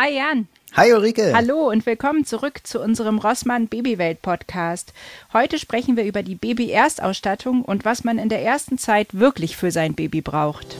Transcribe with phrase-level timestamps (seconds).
[0.00, 0.46] Hi Jan.
[0.76, 1.32] Hi Ulrike.
[1.34, 4.92] Hallo und willkommen zurück zu unserem Rossmann Babywelt Podcast.
[5.32, 9.72] Heute sprechen wir über die Baby-Erstausstattung und was man in der ersten Zeit wirklich für
[9.72, 10.76] sein Baby braucht.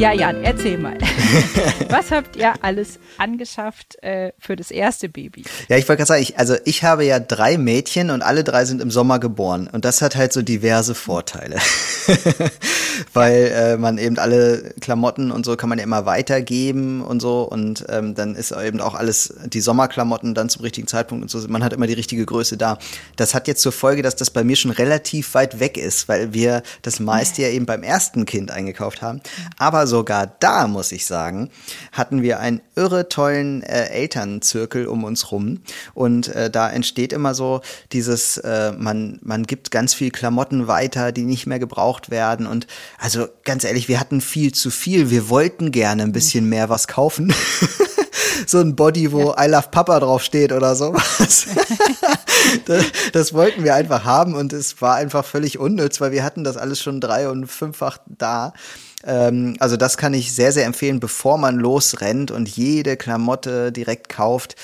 [0.00, 0.96] Ja, Jan, erzähl mal.
[1.90, 5.44] Was habt ihr alles angeschafft äh, für das erste Baby?
[5.68, 8.64] Ja, ich wollte gerade sagen, ich, also ich habe ja drei Mädchen und alle drei
[8.64, 9.68] sind im Sommer geboren.
[9.70, 11.56] Und das hat halt so diverse Vorteile.
[13.12, 17.42] Weil äh, man eben alle Klamotten und so kann man ja immer weitergeben und so.
[17.42, 21.46] Und ähm, dann ist eben auch alles, die Sommerklamotten dann zum richtigen Zeitpunkt und so.
[21.46, 22.78] Man hat immer die richtige Größe da.
[23.16, 26.32] Das hat jetzt zur Folge, dass das bei mir schon relativ weit weg ist, weil
[26.32, 29.20] wir das meiste ja eben beim ersten Kind eingekauft haben.
[29.58, 31.50] Aber sogar da, muss ich sagen,
[31.92, 35.60] hatten wir einen irre tollen äh, Elternzirkel um uns rum.
[35.92, 37.60] Und äh, da entsteht immer so
[37.92, 42.46] dieses, äh, man, man gibt ganz viel Klamotten weiter, die nicht mehr gebraucht werden.
[42.46, 42.66] Und
[42.98, 45.10] also ganz ehrlich, wir hatten viel zu viel.
[45.10, 47.34] Wir wollten gerne ein bisschen mehr was kaufen.
[48.46, 49.44] so ein Body, wo ja.
[49.44, 51.46] I love Papa draufsteht oder sowas.
[52.66, 56.44] das, das, wollten wir einfach haben und es war einfach völlig unnütz, weil wir hatten
[56.44, 58.52] das alles schon drei- und fünffach da.
[59.04, 64.08] Ähm, also das kann ich sehr, sehr empfehlen, bevor man losrennt und jede Klamotte direkt
[64.08, 64.56] kauft,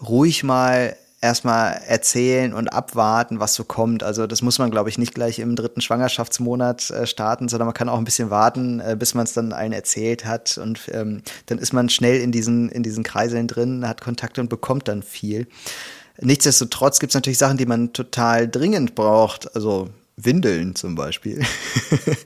[0.00, 4.02] ruhig mal erstmal erzählen und abwarten, was so kommt.
[4.02, 7.74] Also das muss man, glaube ich, nicht gleich im dritten Schwangerschaftsmonat äh, starten, sondern man
[7.74, 10.58] kann auch ein bisschen warten, äh, bis man es dann allen erzählt hat.
[10.58, 14.48] Und ähm, dann ist man schnell in diesen, in diesen Kreiseln drin, hat Kontakte und
[14.48, 15.46] bekommt dann viel.
[16.20, 19.54] Nichtsdestotrotz gibt es natürlich Sachen, die man total dringend braucht.
[19.54, 21.42] Also Windeln zum Beispiel.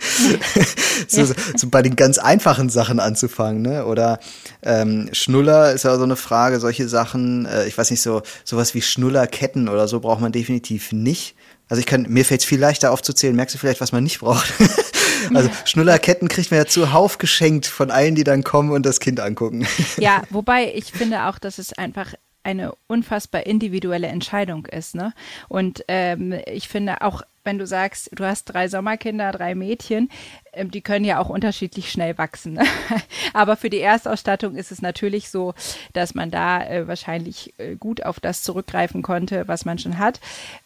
[1.09, 3.85] so, so, bei den ganz einfachen Sachen anzufangen, ne?
[3.85, 4.21] Oder
[4.63, 8.75] ähm, Schnuller ist ja so eine Frage, solche Sachen, äh, ich weiß nicht, so sowas
[8.75, 11.35] wie Schnullerketten oder so braucht man definitiv nicht.
[11.69, 14.21] Also ich kann, mir fällt es viel leichter aufzuzählen, merkst du vielleicht, was man nicht
[14.21, 14.53] braucht.
[15.35, 19.19] also Schnullerketten kriegt man ja zuhauf geschenkt von allen, die dann kommen und das Kind
[19.21, 19.67] angucken.
[19.99, 24.95] ja, wobei ich finde auch, dass es einfach eine unfassbar individuelle Entscheidung ist.
[24.95, 25.13] Ne?
[25.49, 30.09] Und ähm, ich finde auch, wenn du sagst, du hast drei Sommerkinder, drei Mädchen,
[30.53, 32.55] ähm, die können ja auch unterschiedlich schnell wachsen.
[32.55, 32.65] Ne?
[33.33, 35.55] Aber für die Erstausstattung ist es natürlich so,
[35.93, 40.21] dass man da äh, wahrscheinlich äh, gut auf das zurückgreifen konnte, was man schon hat.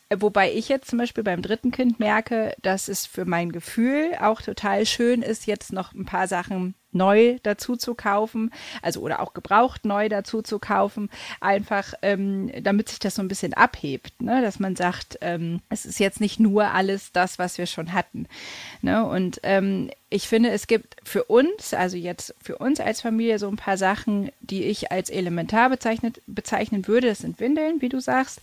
[0.09, 4.17] Äh, wobei ich jetzt zum Beispiel beim dritten Kind merke, dass es für mein Gefühl
[4.21, 8.51] auch total schön ist, jetzt noch ein paar Sachen neu dazu zu kaufen,
[8.83, 11.11] also oder auch gebraucht neu dazu zu kaufen,
[11.41, 14.43] einfach ähm, damit sich das so ein bisschen abhebt, ne?
[14.43, 18.27] dass man sagt, ähm, es ist jetzt nicht nur alles das, was wir schon hatten.
[18.83, 19.05] Ne?
[19.05, 23.49] Und ähm, ich finde, es gibt für uns, also jetzt für uns als Familie, so
[23.49, 27.09] ein paar Sachen, die ich als elementar bezeichnet, bezeichnen würde.
[27.09, 28.41] Das sind Windeln, wie du sagst.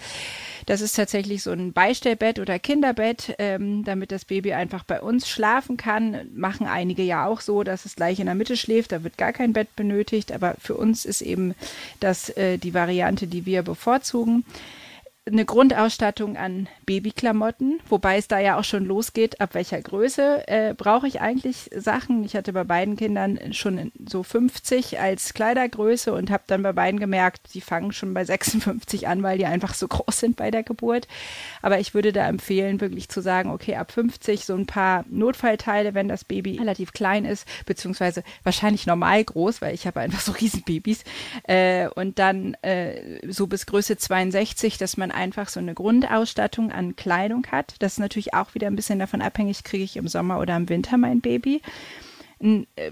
[0.65, 5.29] Das ist tatsächlich so ein Beistellbett oder Kinderbett, ähm, damit das Baby einfach bei uns
[5.29, 6.29] schlafen kann.
[6.35, 8.91] Machen einige ja auch so, dass es gleich in der Mitte schläft.
[8.91, 10.31] Da wird gar kein Bett benötigt.
[10.31, 11.53] Aber für uns ist eben
[11.99, 14.43] das äh, die Variante, die wir bevorzugen
[15.27, 20.73] eine Grundausstattung an Babyklamotten, wobei es da ja auch schon losgeht, ab welcher Größe äh,
[20.73, 22.23] brauche ich eigentlich Sachen.
[22.23, 26.99] Ich hatte bei beiden Kindern schon so 50 als Kleidergröße und habe dann bei beiden
[26.99, 30.63] gemerkt, die fangen schon bei 56 an, weil die einfach so groß sind bei der
[30.63, 31.07] Geburt.
[31.61, 35.93] Aber ich würde da empfehlen, wirklich zu sagen, okay, ab 50 so ein paar Notfallteile,
[35.93, 40.31] wenn das Baby relativ klein ist, beziehungsweise wahrscheinlich normal groß, weil ich habe einfach so
[40.31, 41.03] Riesenbabys.
[41.43, 46.95] Äh, und dann äh, so bis Größe 62, dass man einfach so eine Grundausstattung an
[46.95, 47.75] Kleidung hat.
[47.79, 50.69] Das ist natürlich auch wieder ein bisschen davon abhängig, kriege ich im Sommer oder im
[50.69, 51.61] Winter mein Baby.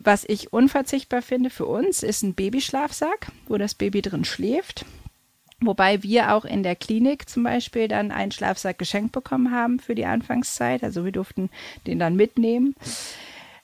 [0.03, 4.85] Was ich unverzichtbar finde für uns, ist ein Babyschlafsack, wo das Baby drin schläft.
[5.61, 9.95] Wobei wir auch in der Klinik zum Beispiel dann einen Schlafsack geschenkt bekommen haben für
[9.95, 10.83] die Anfangszeit.
[10.83, 11.49] Also wir durften
[11.85, 12.75] den dann mitnehmen.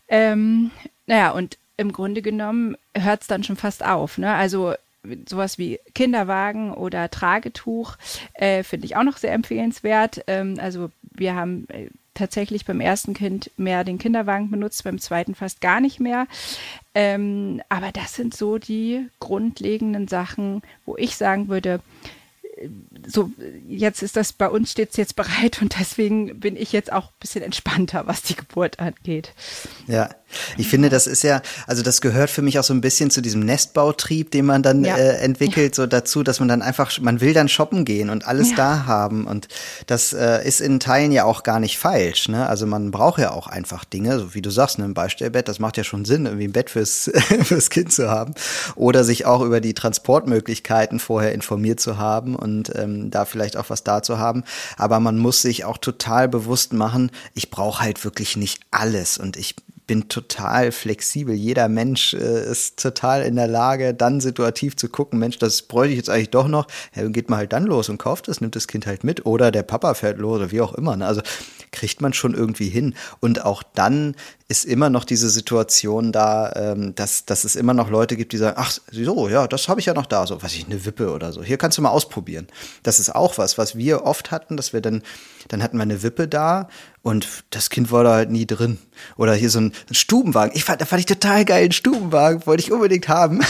[0.07, 0.71] Ähm,
[1.05, 4.17] naja, und im Grunde genommen hört es dann schon fast auf.
[4.17, 4.33] Ne?
[4.33, 4.73] Also
[5.27, 7.97] sowas wie Kinderwagen oder Tragetuch
[8.33, 10.23] äh, finde ich auch noch sehr empfehlenswert.
[10.27, 15.35] Ähm, also wir haben äh, tatsächlich beim ersten Kind mehr den Kinderwagen benutzt, beim zweiten
[15.35, 16.27] fast gar nicht mehr.
[16.95, 21.81] Ähm, aber das sind so die grundlegenden Sachen, wo ich sagen würde,
[23.07, 23.31] so,
[23.67, 27.07] jetzt ist das bei uns steht es jetzt bereit und deswegen bin ich jetzt auch
[27.07, 29.33] ein bisschen entspannter, was die Geburt angeht.
[29.87, 30.09] Ja,
[30.57, 33.21] ich finde, das ist ja, also das gehört für mich auch so ein bisschen zu
[33.21, 34.95] diesem Nestbautrieb, den man dann ja.
[34.95, 38.51] äh, entwickelt, so dazu, dass man dann einfach, man will dann shoppen gehen und alles
[38.51, 38.55] ja.
[38.57, 39.47] da haben und
[39.87, 42.47] das äh, ist in Teilen ja auch gar nicht falsch, ne?
[42.47, 45.59] Also man braucht ja auch einfach Dinge, so wie du sagst, ne, ein Beistellbett, das
[45.59, 47.11] macht ja schon Sinn, irgendwie ein Bett fürs,
[47.43, 48.33] fürs Kind zu haben
[48.75, 53.69] oder sich auch über die Transportmöglichkeiten vorher informiert zu haben und ähm, da vielleicht auch
[53.69, 54.43] was da zu haben,
[54.77, 59.37] aber man muss sich auch total bewusst machen, ich brauche halt wirklich nicht alles und
[59.37, 59.55] ich
[59.87, 61.35] bin total flexibel.
[61.35, 65.91] Jeder Mensch äh, ist total in der Lage, dann situativ zu gucken, Mensch, das bräuchte
[65.91, 66.67] ich jetzt eigentlich doch noch.
[66.95, 69.51] Ja, geht man halt dann los und kauft es, nimmt das Kind halt mit oder
[69.51, 70.95] der Papa fährt los oder wie auch immer.
[70.95, 71.05] Ne?
[71.05, 71.21] Also
[71.71, 72.95] kriegt man schon irgendwie hin.
[73.19, 74.15] Und auch dann
[74.47, 78.37] ist immer noch diese Situation da, ähm, dass, dass es immer noch Leute gibt, die
[78.37, 81.11] sagen, ach so, ja, das habe ich ja noch da, so, was ich, eine Wippe
[81.11, 81.41] oder so.
[81.41, 82.45] Hier kannst du mal ausprobieren.
[82.83, 85.01] Das ist auch was, was wir oft hatten, dass wir dann,
[85.47, 86.69] dann hatten wir eine Wippe da
[87.01, 88.77] und das Kind war da halt nie drin.
[89.17, 90.55] Oder hier so ein, ein Stubenwagen.
[90.55, 93.41] Ich fand, da fand ich total geil, einen Stubenwagen, wollte ich unbedingt haben.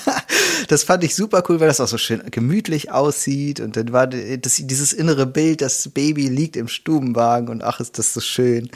[0.68, 3.60] das fand ich super cool, weil das auch so schön gemütlich aussieht.
[3.60, 7.98] Und dann war das, dieses innere Bild, das Baby liegt im Stubenwagen und ach, ist
[7.98, 8.70] das so schön.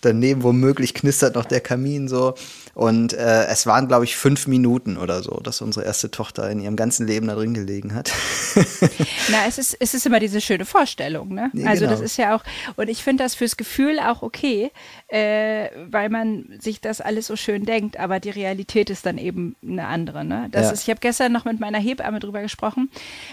[0.00, 2.34] Daneben womöglich knistert noch der Kamin so.
[2.74, 6.60] Und äh, es waren, glaube ich, fünf Minuten oder so, dass unsere erste Tochter in
[6.60, 8.12] ihrem ganzen Leben da drin gelegen hat.
[9.30, 11.50] Na, es ist, es ist immer diese schöne Vorstellung, ne?
[11.54, 11.90] Ja, also genau.
[11.90, 12.44] das ist ja auch,
[12.76, 14.70] und ich finde das fürs Gefühl auch okay,
[15.08, 19.56] äh, weil man sich das alles so schön denkt, aber die Realität ist dann eben
[19.60, 20.48] eine andere, ne?
[20.52, 20.72] Das ja.
[20.72, 22.90] ist, ich habe gestern noch mit meiner Hebamme drüber gesprochen,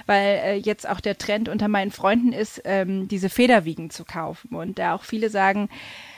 [0.08, 4.56] weil äh, jetzt auch der Trend unter meinen Freunden ist, ähm, diese Federwiegen zu kaufen.
[4.56, 5.70] Und da auch viele sagen,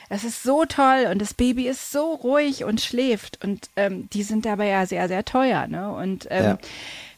[0.08, 4.22] das ist so toll und das Baby ist so ruhig und schläft und ähm, die
[4.22, 5.66] sind dabei ja sehr, sehr teuer.
[5.66, 5.92] Ne?
[5.92, 6.58] Und ähm, ja.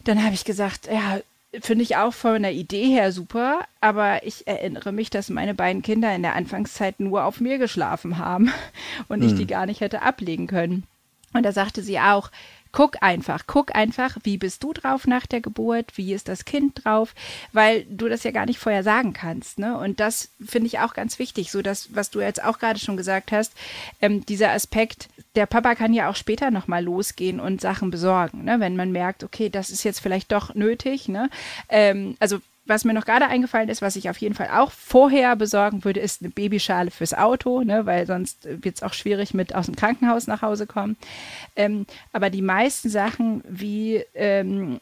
[0.04, 1.20] dann habe ich gesagt, ja,
[1.60, 5.82] finde ich auch von der Idee her super, aber ich erinnere mich, dass meine beiden
[5.82, 8.52] Kinder in der Anfangszeit nur auf mir geschlafen haben
[9.08, 9.28] und hm.
[9.28, 10.84] ich die gar nicht hätte ablegen können.
[11.32, 12.31] Und da sagte sie auch,
[12.72, 16.84] Guck einfach, guck einfach, wie bist du drauf nach der Geburt, wie ist das Kind
[16.84, 17.14] drauf,
[17.52, 19.58] weil du das ja gar nicht vorher sagen kannst.
[19.58, 19.76] Ne?
[19.76, 22.96] Und das finde ich auch ganz wichtig, so das, was du jetzt auch gerade schon
[22.96, 23.52] gesagt hast,
[24.00, 28.61] ähm, dieser Aspekt, der Papa kann ja auch später nochmal losgehen und Sachen besorgen, ne?
[28.61, 31.08] wenn man merkt, okay, das ist jetzt vielleicht doch nötig.
[31.08, 31.31] Ne?
[31.69, 32.38] Ähm, also
[32.70, 36.00] was mir noch gerade eingefallen ist, was ich auf jeden Fall auch vorher besorgen würde,
[36.00, 39.76] ist eine Babyschale fürs Auto, ne, weil sonst wird es auch schwierig mit aus dem
[39.76, 40.96] Krankenhaus nach Hause kommen.
[41.56, 44.81] Ähm, aber die meisten Sachen wie ähm,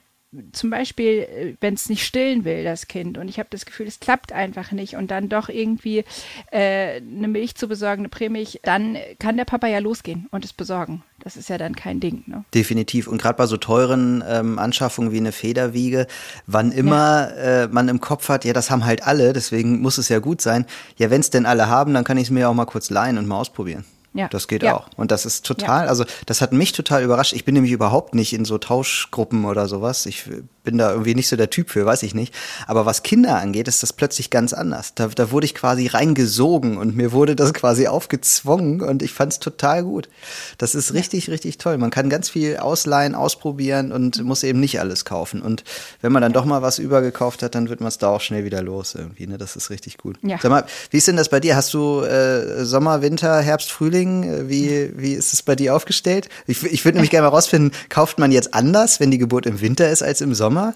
[0.52, 3.87] zum Beispiel, äh, wenn es nicht stillen will, das Kind, und ich habe das Gefühl,
[3.87, 6.05] es klappt einfach nicht und dann doch irgendwie
[6.50, 10.52] äh, eine Milch zu besorgen, eine Prämilch, dann kann der Papa ja losgehen und es
[10.52, 11.02] besorgen.
[11.29, 12.23] Das ist ja dann kein Ding.
[12.25, 12.47] Ne?
[12.55, 13.07] Definitiv.
[13.07, 16.07] Und gerade bei so teuren ähm, Anschaffungen wie eine Federwiege,
[16.47, 17.65] wann immer ja.
[17.65, 20.41] äh, man im Kopf hat, ja, das haben halt alle, deswegen muss es ja gut
[20.41, 20.65] sein.
[20.97, 23.19] Ja, wenn es denn alle haben, dann kann ich es mir auch mal kurz leihen
[23.19, 23.85] und mal ausprobieren.
[24.14, 24.28] Ja.
[24.28, 24.76] Das geht ja.
[24.76, 24.88] auch.
[24.96, 25.90] Und das ist total, ja.
[25.90, 27.32] also das hat mich total überrascht.
[27.34, 30.06] Ich bin nämlich überhaupt nicht in so Tauschgruppen oder sowas.
[30.06, 30.25] Ich
[30.69, 32.34] bin da irgendwie nicht so der Typ für, weiß ich nicht.
[32.66, 34.93] Aber was Kinder angeht, ist das plötzlich ganz anders.
[34.94, 39.32] Da, da wurde ich quasi reingesogen und mir wurde das quasi aufgezwungen und ich fand
[39.32, 40.10] es total gut.
[40.58, 41.78] Das ist richtig, richtig toll.
[41.78, 45.40] Man kann ganz viel ausleihen, ausprobieren und muss eben nicht alles kaufen.
[45.40, 45.64] Und
[46.02, 48.44] wenn man dann doch mal was übergekauft hat, dann wird man es da auch schnell
[48.44, 49.26] wieder los irgendwie.
[49.26, 49.38] Ne?
[49.38, 50.19] Das ist richtig gut.
[50.22, 50.38] Ja.
[50.38, 51.56] Sag mal, wie ist denn das bei dir?
[51.56, 54.07] Hast du äh, Sommer, Winter, Herbst, Frühling?
[54.49, 56.28] Wie, wie ist es bei dir aufgestellt?
[56.46, 59.60] Ich, ich würde nämlich gerne mal rausfinden, kauft man jetzt anders, wenn die Geburt im
[59.60, 60.49] Winter ist als im Sommer?
[60.49, 60.75] Sommer?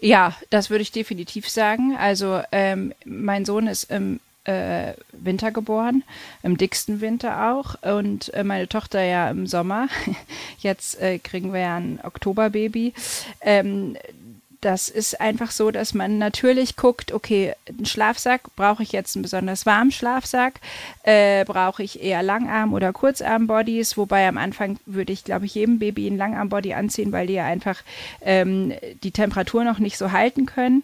[0.00, 1.94] Ja, das würde ich definitiv sagen.
[1.98, 6.02] Also ähm, mein Sohn ist im äh, Winter geboren,
[6.42, 9.88] im dicksten Winter auch und äh, meine Tochter ja im Sommer.
[10.58, 12.94] Jetzt äh, kriegen wir ja ein Oktoberbaby.
[13.42, 13.98] Ähm,
[14.60, 19.22] das ist einfach so, dass man natürlich guckt, okay, einen Schlafsack, brauche ich jetzt einen
[19.22, 20.60] besonders warmen Schlafsack,
[21.02, 25.78] äh, brauche ich eher Langarm- oder Kurzarm-Bodies, wobei am Anfang würde ich, glaube ich, jedem
[25.78, 27.82] Baby einen Langarm-Body anziehen, weil die ja einfach
[28.20, 30.82] ähm, die Temperatur noch nicht so halten können.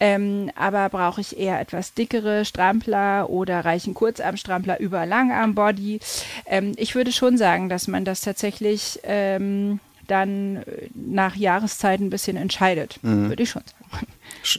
[0.00, 6.00] Ähm, aber brauche ich eher etwas dickere Strampler oder reichen Kurzarmstrampler über Langarm-Body?
[6.46, 12.10] Ähm, ich würde schon sagen, dass man das tatsächlich ähm, dann äh, nach Jahreszeit ein
[12.10, 13.28] bisschen entscheidet, mhm.
[13.28, 14.06] würde ich schon sagen.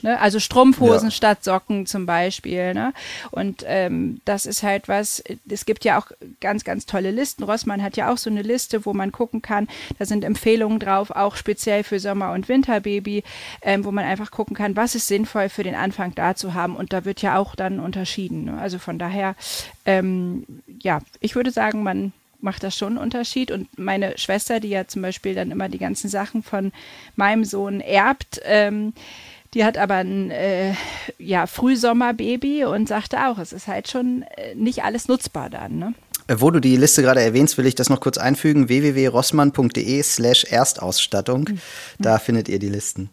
[0.02, 0.18] Ne?
[0.20, 1.10] Also Strumpfhosen ja.
[1.10, 2.74] statt Socken zum Beispiel.
[2.74, 2.92] Ne?
[3.30, 6.10] Und ähm, das ist halt was, es gibt ja auch
[6.40, 7.42] ganz, ganz tolle Listen.
[7.42, 11.10] Rossmann hat ja auch so eine Liste, wo man gucken kann, da sind Empfehlungen drauf,
[11.10, 13.24] auch speziell für Sommer- und Winterbaby,
[13.62, 16.76] ähm, wo man einfach gucken kann, was ist sinnvoll für den Anfang da zu haben.
[16.76, 18.44] Und da wird ja auch dann unterschieden.
[18.44, 18.58] Ne?
[18.58, 19.34] Also von daher,
[19.84, 20.44] ähm,
[20.80, 22.12] ja, ich würde sagen, man
[22.44, 23.50] macht das schon einen Unterschied.
[23.50, 26.72] Und meine Schwester, die ja zum Beispiel dann immer die ganzen Sachen von
[27.16, 28.92] meinem Sohn erbt, ähm,
[29.54, 30.74] die hat aber ein äh,
[31.18, 35.78] ja, Frühsommerbaby und sagte auch, es ist halt schon äh, nicht alles nutzbar dann.
[35.78, 35.94] Ne?
[36.26, 38.68] Äh, wo du die Liste gerade erwähnst, will ich das noch kurz einfügen.
[38.68, 41.48] www.rossmann.de slash Erstausstattung.
[41.50, 41.58] Mhm.
[41.98, 43.10] Da findet ihr die Listen.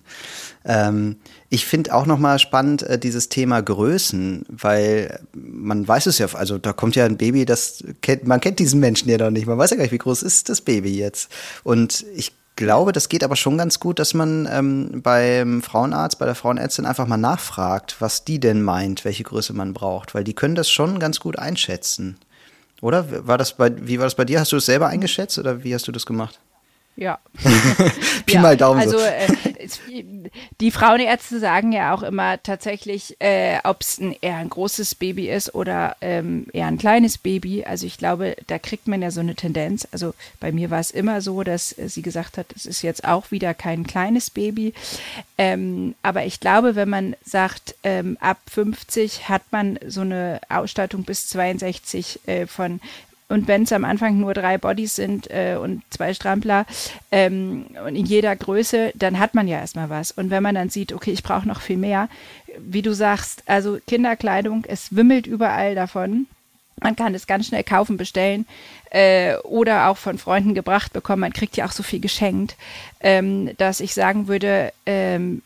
[0.65, 1.17] Ähm,
[1.53, 6.57] ich finde auch nochmal spannend äh, dieses Thema Größen, weil man weiß es ja, also
[6.57, 9.47] da kommt ja ein Baby, das kennt, man kennt diesen Menschen ja noch nicht.
[9.47, 11.29] Man weiß ja gar nicht, wie groß ist das Baby jetzt.
[11.65, 16.25] Und ich glaube, das geht aber schon ganz gut, dass man ähm, beim Frauenarzt, bei
[16.25, 20.33] der Frauenärztin einfach mal nachfragt, was die denn meint, welche Größe man braucht, weil die
[20.33, 22.15] können das schon ganz gut einschätzen.
[22.79, 23.27] Oder?
[23.27, 24.39] War das bei, wie war das bei dir?
[24.39, 26.39] Hast du es selber eingeschätzt oder wie hast du das gemacht?
[26.95, 27.19] Ja.
[28.25, 28.79] Pi ja, mal Daumen.
[28.79, 29.27] Also äh,
[30.59, 35.29] die Frauenärzte sagen ja auch immer tatsächlich, äh, ob es ein, eher ein großes Baby
[35.29, 37.63] ist oder ähm, eher ein kleines Baby.
[37.63, 39.87] Also ich glaube, da kriegt man ja so eine Tendenz.
[39.91, 43.05] Also bei mir war es immer so, dass äh, sie gesagt hat, es ist jetzt
[43.05, 44.73] auch wieder kein kleines Baby.
[45.37, 51.03] Ähm, aber ich glaube, wenn man sagt, ähm, ab 50 hat man so eine Ausstattung
[51.03, 52.79] bis 62 äh, von
[53.31, 56.65] und wenn es am Anfang nur drei Bodies sind äh, und zwei Strampler
[57.11, 60.11] ähm, und in jeder Größe, dann hat man ja erstmal was.
[60.11, 62.09] Und wenn man dann sieht, okay, ich brauche noch viel mehr,
[62.59, 66.27] wie du sagst, also Kinderkleidung, es wimmelt überall davon.
[66.81, 68.45] Man kann es ganz schnell kaufen, bestellen
[68.89, 71.21] äh, oder auch von Freunden gebracht bekommen.
[71.21, 72.55] Man kriegt ja auch so viel geschenkt,
[72.99, 75.41] ähm, dass ich sagen würde, ähm,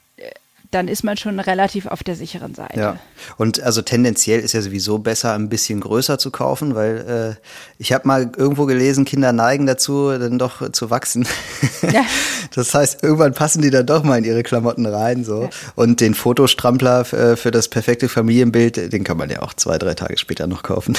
[0.75, 2.77] dann ist man schon relativ auf der sicheren Seite.
[2.77, 2.99] Ja,
[3.37, 7.41] und also tendenziell ist ja sowieso besser, ein bisschen größer zu kaufen, weil äh,
[7.77, 11.25] ich habe mal irgendwo gelesen, Kinder neigen dazu, dann doch zu wachsen.
[11.91, 12.03] Ja.
[12.53, 15.25] Das heißt, irgendwann passen die dann doch mal in ihre Klamotten rein.
[15.25, 15.43] so.
[15.43, 15.49] Ja.
[15.75, 19.93] Und den Fotostrampler äh, für das perfekte Familienbild, den kann man ja auch zwei, drei
[19.93, 20.95] Tage später noch kaufen.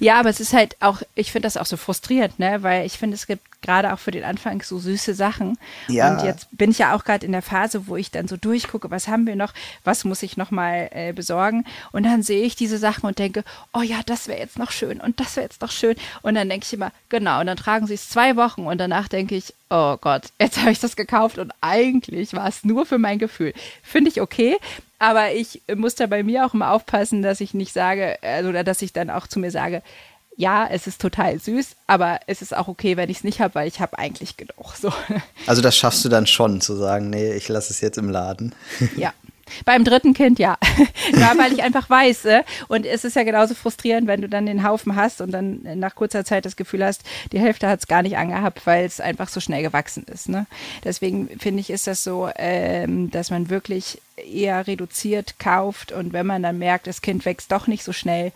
[0.00, 2.58] Ja, aber es ist halt auch, ich finde das auch so frustrierend, ne?
[2.62, 5.58] weil ich finde, es gibt gerade auch für den Anfang so süße Sachen.
[5.88, 6.12] Ja.
[6.12, 8.90] Und jetzt bin ich ja auch gerade in der Phase, wo ich dann so durchgucke,
[8.90, 9.52] was haben wir noch,
[9.82, 11.64] was muss ich noch mal äh, besorgen.
[11.92, 13.42] Und dann sehe ich diese Sachen und denke,
[13.72, 15.96] oh ja, das wäre jetzt noch schön und das wäre jetzt noch schön.
[16.22, 19.08] Und dann denke ich immer, genau, und dann tragen sie es zwei Wochen und danach
[19.08, 22.98] denke ich, oh Gott, jetzt habe ich das gekauft und eigentlich war es nur für
[22.98, 23.54] mein Gefühl.
[23.82, 24.56] Finde ich okay,
[24.98, 28.64] aber ich muss da bei mir auch immer aufpassen, dass ich nicht sage, also, oder
[28.64, 29.82] dass ich dann auch zu mir sage,
[30.36, 33.54] ja, es ist total süß, aber es ist auch okay, wenn ich es nicht habe,
[33.54, 34.74] weil ich habe eigentlich genug.
[34.80, 34.92] So.
[35.46, 38.54] Also das schaffst du dann schon zu sagen, nee, ich lasse es jetzt im Laden.
[38.96, 39.12] Ja,
[39.64, 40.56] beim dritten Kind ja.
[41.12, 42.24] ja, weil ich einfach weiß.
[42.26, 45.60] Äh, und es ist ja genauso frustrierend, wenn du dann den Haufen hast und dann
[45.76, 49.00] nach kurzer Zeit das Gefühl hast, die Hälfte hat es gar nicht angehabt, weil es
[49.00, 50.28] einfach so schnell gewachsen ist.
[50.28, 50.46] Ne?
[50.82, 56.26] Deswegen finde ich, ist das so, ähm, dass man wirklich eher reduziert kauft und wenn
[56.26, 58.32] man dann merkt, das Kind wächst doch nicht so schnell,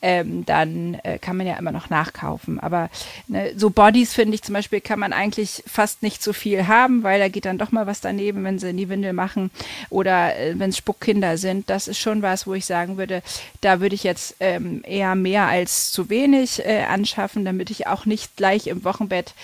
[0.00, 2.60] ähm, dann äh, kann man ja immer noch nachkaufen.
[2.60, 2.90] Aber
[3.26, 7.02] ne, so Bodies finde ich zum Beispiel kann man eigentlich fast nicht so viel haben,
[7.02, 9.50] weil da geht dann doch mal was daneben, wenn sie in die Windel machen
[9.90, 11.68] oder äh, wenn es Spuckkinder sind.
[11.70, 13.22] Das ist schon was, wo ich sagen würde,
[13.60, 18.06] da würde ich jetzt ähm, eher mehr als zu wenig äh, anschaffen, damit ich auch
[18.06, 19.34] nicht gleich im Wochenbett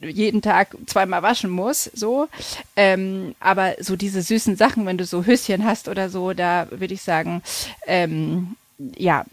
[0.00, 2.28] jeden Tag zweimal waschen muss, so.
[2.76, 6.94] Ähm, aber so diese süßen Sachen, wenn du so Höschen hast oder so, da würde
[6.94, 7.42] ich sagen,
[7.86, 8.56] ähm,
[8.96, 9.24] ja,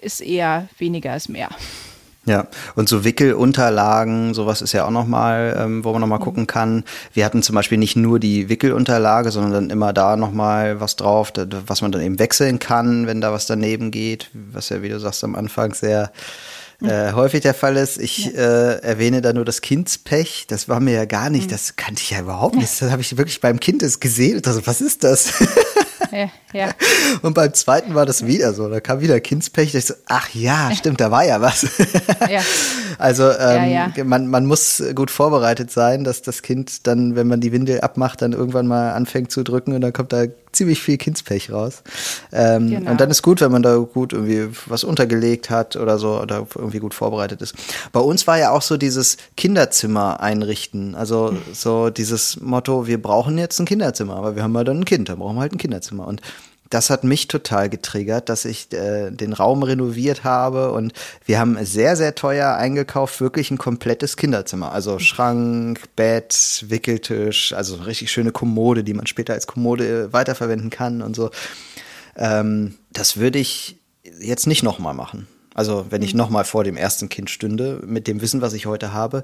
[0.00, 1.50] ist eher weniger als mehr.
[2.26, 6.24] Ja, und so Wickelunterlagen, sowas ist ja auch nochmal, ähm, wo man nochmal mhm.
[6.24, 6.84] gucken kann.
[7.12, 11.34] Wir hatten zum Beispiel nicht nur die Wickelunterlage, sondern dann immer da nochmal was drauf,
[11.66, 14.98] was man dann eben wechseln kann, wenn da was daneben geht, was ja, wie du
[14.98, 16.12] sagst, am Anfang sehr
[16.86, 17.98] äh, häufig der Fall ist.
[18.00, 18.32] Ich ja.
[18.32, 20.46] äh, erwähne da nur das Kindspech.
[20.48, 21.52] Das war mir ja gar nicht, mhm.
[21.52, 22.80] das kannte ich ja überhaupt nicht.
[22.80, 24.42] Das habe ich wirklich beim Kind gesehen.
[24.44, 25.32] Also, was ist das?
[26.12, 26.68] Ja, ja.
[27.22, 28.68] Und beim zweiten war das wieder so.
[28.68, 29.74] Da kam wieder Kindspech.
[29.74, 31.66] Ich so, ach ja, stimmt, da war ja was.
[32.30, 32.40] Ja.
[32.98, 34.04] Also ähm, ja.
[34.04, 38.22] Man, man muss gut vorbereitet sein, dass das Kind dann, wenn man die Windel abmacht,
[38.22, 40.24] dann irgendwann mal anfängt zu drücken und dann kommt da
[40.54, 41.82] ziemlich viel Kindspech raus.
[42.32, 42.90] Ähm, genau.
[42.92, 46.46] Und dann ist gut, wenn man da gut irgendwie was untergelegt hat oder so oder
[46.54, 47.54] irgendwie gut vorbereitet ist.
[47.92, 50.94] Bei uns war ja auch so dieses Kinderzimmer einrichten.
[50.94, 54.84] Also so dieses Motto, wir brauchen jetzt ein Kinderzimmer, aber wir haben ja dann ein
[54.84, 55.83] Kind, dann brauchen wir halt ein Kinderzimmer.
[55.92, 56.20] Und
[56.70, 60.92] das hat mich total getriggert, dass ich äh, den Raum renoviert habe und
[61.24, 64.72] wir haben sehr, sehr teuer eingekauft, wirklich ein komplettes Kinderzimmer.
[64.72, 70.70] Also Schrank, Bett, Wickeltisch, also eine richtig schöne Kommode, die man später als Kommode weiterverwenden
[70.70, 71.30] kann und so.
[72.16, 73.76] Ähm, das würde ich
[74.20, 75.28] jetzt nicht nochmal machen.
[75.54, 76.18] Also wenn ich mhm.
[76.18, 79.22] nochmal vor dem ersten Kind stünde, mit dem Wissen, was ich heute habe,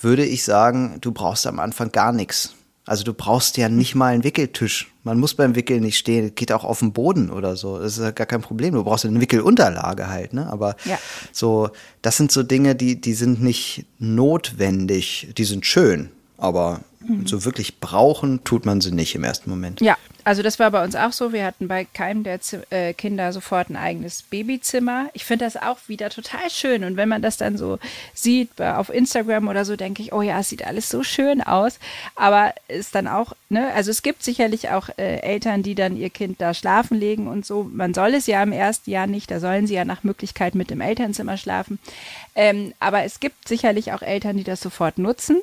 [0.00, 2.54] würde ich sagen, du brauchst am Anfang gar nichts
[2.86, 4.92] also du brauchst ja nicht mal einen Wickeltisch.
[5.04, 7.78] Man muss beim Wickeln nicht stehen, geht auch auf dem Boden oder so.
[7.78, 8.74] Das ist ja gar kein Problem.
[8.74, 10.50] Du brauchst eine Wickelunterlage halt, ne?
[10.50, 10.98] Aber ja.
[11.32, 11.70] so,
[12.02, 15.28] das sind so Dinge, die, die sind nicht notwendig.
[15.36, 17.26] Die sind schön, aber mhm.
[17.26, 19.80] so wirklich brauchen tut man sie nicht im ersten Moment.
[19.80, 21.34] Ja, also das war bei uns auch so.
[21.34, 25.10] Wir hatten bei keinem der Z äh, Kinder sofort ein eigenes Babyzimmer.
[25.12, 26.82] Ich finde das auch wieder total schön.
[26.82, 27.78] Und wenn man das dann so
[28.14, 31.78] sieht auf Instagram oder so, denke ich, oh ja, es sieht alles so schön aus.
[32.16, 36.10] Aber ist dann auch, ne, also es gibt sicherlich auch äh, Eltern, die dann ihr
[36.10, 37.68] Kind da schlafen legen und so.
[37.70, 39.30] Man soll es ja im ersten Jahr nicht.
[39.30, 41.78] Da sollen sie ja nach Möglichkeit mit im Elternzimmer schlafen.
[42.34, 45.42] Ähm, aber es gibt sicherlich auch Eltern, die das sofort nutzen.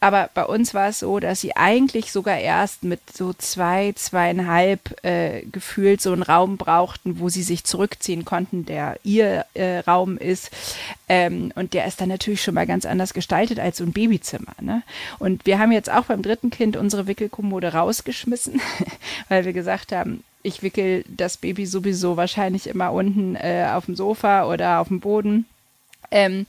[0.00, 5.04] Aber bei uns war es so, dass sie eigentlich sogar erst mit so zwei, zweieinhalb
[5.04, 10.16] äh, gefühlt so einen Raum brauchten, wo sie sich zurückziehen konnten, der ihr äh, Raum
[10.16, 10.50] ist.
[11.06, 14.54] Ähm, und der ist dann natürlich schon mal ganz anders gestaltet als so ein Babyzimmer.
[14.60, 14.82] Ne?
[15.18, 18.58] Und wir haben jetzt auch beim dritten Kind unsere Wickelkommode rausgeschmissen,
[19.28, 23.96] weil wir gesagt haben, ich wickel das Baby sowieso wahrscheinlich immer unten äh, auf dem
[23.96, 25.44] Sofa oder auf dem Boden.
[26.10, 26.46] Ähm,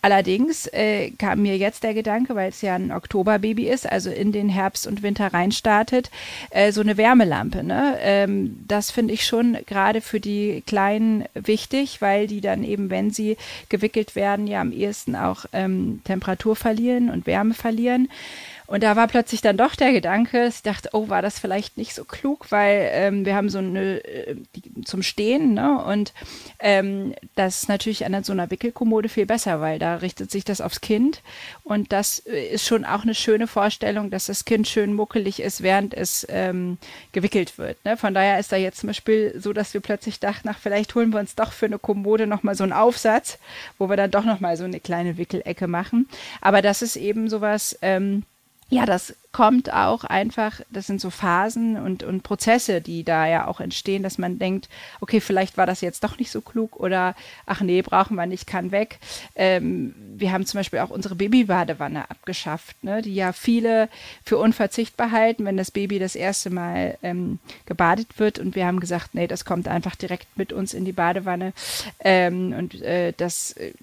[0.00, 4.32] allerdings äh, kam mir jetzt der Gedanke, weil es ja ein Oktoberbaby ist, also in
[4.32, 6.10] den Herbst und Winter reinstartet,
[6.50, 7.62] äh, so eine Wärmelampe.
[7.62, 7.96] Ne?
[8.00, 13.10] Ähm, das finde ich schon gerade für die Kleinen wichtig, weil die dann eben, wenn
[13.10, 13.36] sie
[13.68, 18.08] gewickelt werden, ja am ehesten auch ähm, Temperatur verlieren und Wärme verlieren.
[18.72, 21.94] Und da war plötzlich dann doch der Gedanke, ich dachte, oh, war das vielleicht nicht
[21.94, 25.84] so klug, weil ähm, wir haben so eine äh, die, zum Stehen, ne?
[25.84, 26.14] Und
[26.58, 30.62] ähm, das ist natürlich an so einer Wickelkommode viel besser, weil da richtet sich das
[30.62, 31.20] aufs Kind.
[31.64, 35.62] Und das äh, ist schon auch eine schöne Vorstellung, dass das Kind schön muckelig ist,
[35.62, 36.78] während es ähm,
[37.12, 37.76] gewickelt wird.
[37.84, 37.98] Ne?
[37.98, 41.12] Von daher ist da jetzt zum Beispiel so, dass wir plötzlich dachten, ach, vielleicht holen
[41.12, 43.38] wir uns doch für eine Kommode nochmal so einen Aufsatz,
[43.76, 46.08] wo wir dann doch nochmal so eine kleine Wickelecke machen.
[46.40, 48.22] Aber das ist eben sowas, ähm,
[48.72, 53.46] ja, das kommt auch einfach, das sind so Phasen und, und Prozesse, die da ja
[53.46, 54.70] auch entstehen, dass man denkt,
[55.02, 57.14] okay, vielleicht war das jetzt doch nicht so klug oder
[57.44, 58.98] ach nee, brauchen wir nicht, kann weg.
[59.34, 63.90] Ähm, wir haben zum Beispiel auch unsere Babybadewanne abgeschafft, ne, die ja viele
[64.24, 68.80] für unverzichtbar halten, wenn das Baby das erste Mal ähm, gebadet wird und wir haben
[68.80, 71.52] gesagt, nee, das kommt einfach direkt mit uns in die Badewanne
[72.00, 73.74] ähm, und äh, das äh,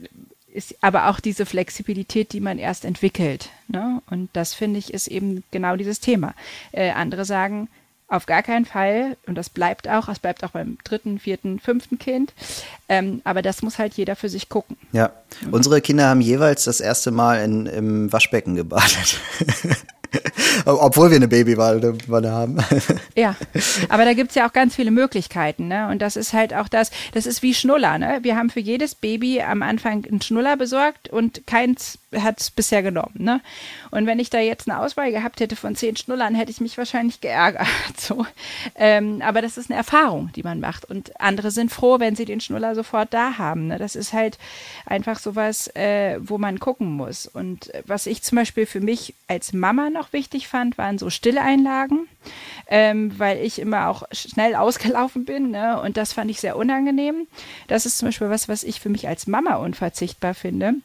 [0.60, 3.50] ist aber auch diese Flexibilität, die man erst entwickelt.
[3.70, 4.02] Ne?
[4.10, 6.34] Und das finde ich ist eben genau dieses Thema.
[6.74, 7.70] Äh, andere sagen,
[8.10, 11.98] auf gar keinen Fall, und das bleibt auch, es bleibt auch beim dritten, vierten, fünften
[11.98, 12.34] Kind.
[12.90, 14.78] Ähm, aber das muss halt jeder für sich gucken.
[14.92, 15.12] Ja,
[15.52, 19.20] unsere Kinder haben jeweils das erste Mal in, im Waschbecken gebadet.
[20.66, 22.58] Obwohl wir eine Babywanne haben.
[23.16, 23.36] ja,
[23.90, 25.68] aber da gibt es ja auch ganz viele Möglichkeiten.
[25.68, 25.88] Ne?
[25.90, 27.98] Und das ist halt auch das, das ist wie Schnuller.
[27.98, 28.20] Ne?
[28.22, 32.82] Wir haben für jedes Baby am Anfang einen Schnuller besorgt und keins hat es bisher
[32.82, 33.16] genommen.
[33.16, 33.42] Ne?
[33.92, 36.78] Und wenn ich da jetzt eine Auswahl gehabt hätte von zehn Schnullern, hätte ich mich
[36.78, 37.68] wahrscheinlich geärgert.
[38.00, 38.26] So.
[38.76, 40.86] Ähm, aber das ist eine Erfahrung, die man macht.
[40.86, 43.68] Und andere sind froh, wenn sie den Schnuller sofort da haben.
[43.68, 43.78] Ne?
[43.78, 44.38] Das ist halt
[44.86, 47.28] einfach sowas, äh, wo man gucken muss.
[47.28, 52.08] Und was ich zum Beispiel für mich als Mama noch wichtig fand, waren so Stilleinlagen,
[52.68, 55.52] ähm, weil ich immer auch schnell ausgelaufen bin.
[55.52, 55.82] Ne?
[55.82, 57.28] Und das fand ich sehr unangenehm.
[57.68, 60.76] Das ist zum Beispiel was, was ich für mich als Mama unverzichtbar finde.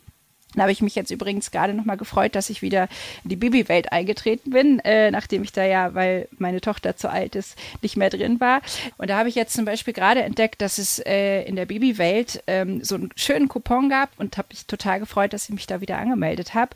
[0.55, 2.89] Da habe ich mich jetzt übrigens gerade nochmal gefreut, dass ich wieder
[3.23, 7.35] in die Babywelt eingetreten bin, äh, nachdem ich da ja, weil meine Tochter zu alt
[7.35, 8.61] ist, nicht mehr drin war.
[8.97, 12.43] Und da habe ich jetzt zum Beispiel gerade entdeckt, dass es äh, in der Babywelt
[12.47, 15.81] ähm, so einen schönen Coupon gab und habe mich total gefreut, dass ich mich da
[15.81, 16.71] wieder angemeldet habe,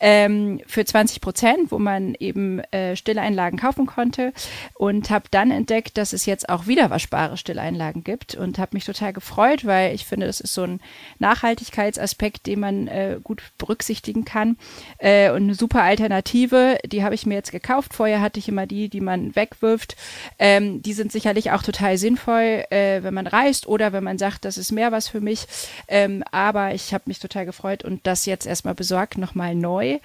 [0.00, 4.32] ähm, für 20 Prozent, wo man eben äh, Stilleinlagen kaufen konnte
[4.74, 9.12] und habe dann entdeckt, dass es jetzt auch wiederwaschbare Stilleinlagen gibt und habe mich total
[9.12, 10.80] gefreut, weil ich finde, das ist so ein
[11.18, 14.56] Nachhaltigkeitsaspekt, den man äh, gut berücksichtigen kann.
[14.98, 17.94] Äh, und eine super Alternative, die habe ich mir jetzt gekauft.
[17.94, 19.96] Vorher hatte ich immer die, die man wegwirft.
[20.38, 24.44] Ähm, die sind sicherlich auch total sinnvoll, äh, wenn man reist oder wenn man sagt,
[24.44, 25.46] das ist mehr was für mich.
[25.88, 29.98] Ähm, aber ich habe mich total gefreut und das jetzt erstmal besorgt, nochmal neu,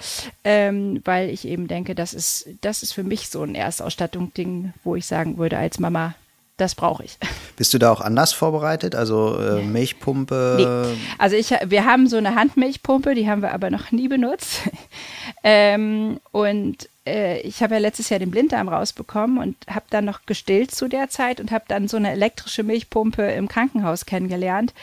[0.43, 4.95] ähm, weil ich eben denke, das ist, das ist für mich so ein Erstausstattung-Ding, wo
[4.95, 6.15] ich sagen würde, als Mama,
[6.59, 7.17] das brauche ich.
[7.55, 8.95] Bist du da auch anders vorbereitet?
[8.95, 10.87] Also äh, Milchpumpe?
[10.91, 10.97] Nee.
[11.17, 14.61] Also ich, wir haben so eine Handmilchpumpe, die haben wir aber noch nie benutzt.
[15.43, 20.25] ähm, und äh, ich habe ja letztes Jahr den Blinddarm rausbekommen und habe dann noch
[20.25, 24.73] gestillt zu der Zeit und habe dann so eine elektrische Milchpumpe im Krankenhaus kennengelernt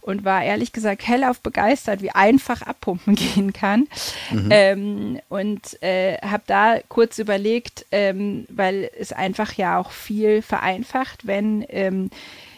[0.00, 3.86] und war ehrlich gesagt hellauf begeistert, wie einfach abpumpen gehen kann.
[4.30, 4.48] Mhm.
[4.50, 11.26] Ähm, und äh, habe da kurz überlegt, ähm, weil es einfach ja auch viel vereinfacht,
[11.26, 12.10] wenn ähm,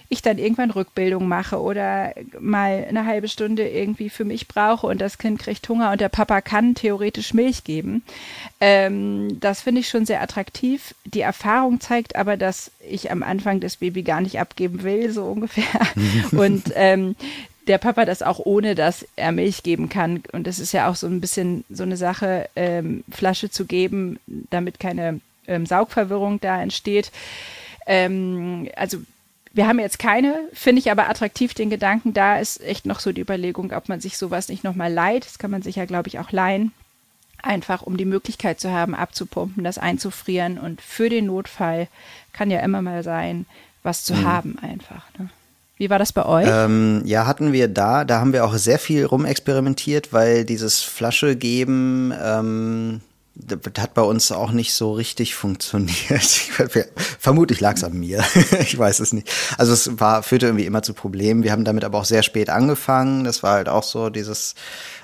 [0.09, 5.01] ich dann irgendwann Rückbildung mache oder mal eine halbe Stunde irgendwie für mich brauche und
[5.01, 8.03] das Kind kriegt Hunger und der Papa kann theoretisch Milch geben.
[8.61, 10.95] Ähm, das finde ich schon sehr attraktiv.
[11.05, 15.25] Die Erfahrung zeigt aber, dass ich am Anfang das Baby gar nicht abgeben will, so
[15.25, 15.65] ungefähr.
[16.33, 17.17] und ähm,
[17.67, 20.23] der Papa das auch ohne, dass er Milch geben kann.
[20.33, 24.19] Und das ist ja auch so ein bisschen so eine Sache, ähm, Flasche zu geben,
[24.27, 27.11] damit keine ähm, Saugverwirrung da entsteht.
[27.87, 28.99] Ähm, also
[29.57, 33.13] wir haben jetzt keine, finde ich aber attraktiv den Gedanken, da ist echt noch so
[33.13, 35.25] die Überlegung, ob man sich sowas nicht nochmal leiht.
[35.25, 36.73] Das kann man sich ja, glaube ich, auch leihen.
[37.43, 41.89] Einfach um die Möglichkeit zu haben, abzupumpen, das einzufrieren und für den Notfall
[42.35, 43.47] kann ja immer mal sein,
[43.83, 44.25] was zu mhm.
[44.25, 45.05] haben einfach.
[45.19, 45.31] Ne?
[45.79, 46.49] Wie war das bei euch?
[46.51, 48.05] Ähm, ja, hatten wir da.
[48.05, 53.01] Da haben wir auch sehr viel rumexperimentiert, weil dieses Flasche geben, ähm,
[53.39, 56.23] das hat bei uns auch nicht so richtig funktioniert.
[57.19, 58.25] Vermutlich lag es an mir.
[58.61, 59.31] ich weiß es nicht.
[59.59, 61.43] Also es war, führte irgendwie immer zu Problemen.
[61.43, 63.25] Wir haben damit aber auch sehr spät angefangen.
[63.25, 64.55] Das war halt auch so dieses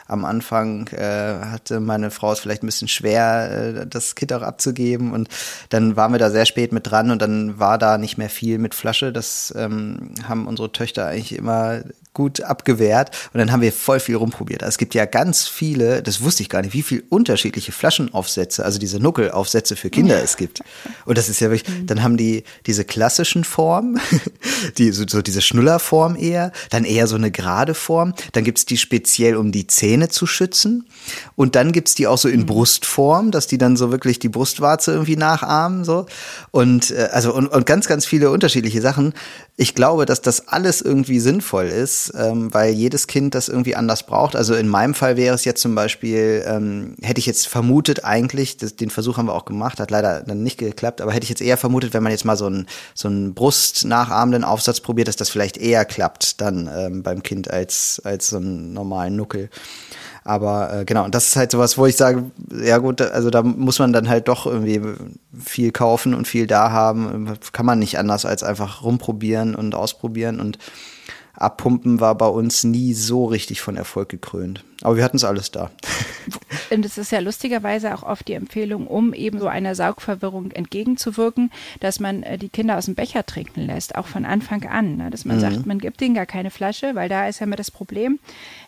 [0.07, 4.43] am Anfang äh, hatte meine Frau es vielleicht ein bisschen schwer, äh, das Kind auch
[4.43, 5.13] abzugeben.
[5.13, 5.29] Und
[5.71, 8.59] dann waren wir da sehr spät mit dran und dann war da nicht mehr viel
[8.59, 9.13] mit Flasche.
[9.13, 11.83] Das ähm, haben unsere Töchter eigentlich immer
[12.15, 14.63] gut abgewehrt und dann haben wir voll viel rumprobiert.
[14.63, 18.65] Also es gibt ja ganz viele, das wusste ich gar nicht, wie viele unterschiedliche Flaschenaufsätze,
[18.65, 20.61] also diese Nuckelaufsätze für Kinder es gibt.
[21.07, 21.87] Und das ist ja wirklich, mhm.
[21.87, 23.99] dann haben die diese klassischen Formen,
[24.79, 28.77] die, so, so diese Schnullerform eher, dann eher so eine gerade Form, dann gibt's die
[28.77, 30.87] speziell, um die Zähne zu schützen
[31.35, 32.47] und dann gibt's die auch so in mhm.
[32.47, 36.05] Brustform, dass die dann so wirklich die Brustwarze irgendwie nachahmen so
[36.51, 39.15] und äh, also und, und ganz, ganz viele unterschiedliche Sachen.
[39.57, 44.07] Ich glaube, dass das alles irgendwie sinnvoll ist, ähm, weil jedes Kind das irgendwie anders
[44.07, 44.35] braucht.
[44.35, 48.57] Also in meinem Fall wäre es jetzt zum Beispiel, ähm, hätte ich jetzt vermutet eigentlich,
[48.57, 51.31] das, den Versuch haben wir auch gemacht, hat leider dann nicht geklappt, aber hätte ich
[51.31, 55.17] jetzt eher vermutet, wenn man jetzt mal so einen so einen brustnachahmenden Aufsatz probiert, dass
[55.17, 59.51] das vielleicht eher klappt dann ähm, beim Kind als als so einen normalen Nuckel.
[60.25, 62.31] Aber äh, genau, und das ist halt sowas, wo ich sage,
[62.63, 64.81] ja gut, also da muss man dann halt doch irgendwie
[65.39, 67.35] viel kaufen und viel da haben.
[67.53, 70.59] Kann man nicht anders als einfach rumprobieren und ausprobieren und
[71.35, 74.65] Abpumpen war bei uns nie so richtig von Erfolg gekrönt.
[74.83, 75.71] Aber wir hatten es alles da.
[76.73, 81.51] Und es ist ja lustigerweise auch oft die Empfehlung, um eben so einer Saugverwirrung entgegenzuwirken,
[81.81, 84.97] dass man äh, die Kinder aus dem Becher trinken lässt, auch von Anfang an.
[84.97, 85.11] Ne?
[85.11, 85.41] Dass man mhm.
[85.41, 88.19] sagt, man gibt ihnen gar keine Flasche, weil da ist ja immer das Problem,